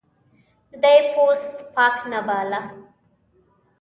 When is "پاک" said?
1.75-1.97